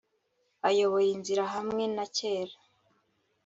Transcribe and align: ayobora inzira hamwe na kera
ayobora 0.67 1.07
inzira 1.15 1.43
hamwe 1.53 1.83
na 1.95 2.05
kera 2.17 2.55